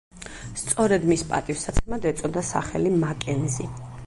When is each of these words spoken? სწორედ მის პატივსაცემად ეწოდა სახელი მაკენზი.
სწორედ 0.61 1.05
მის 1.11 1.23
პატივსაცემად 1.33 2.09
ეწოდა 2.13 2.45
სახელი 2.51 2.97
მაკენზი. 3.05 3.71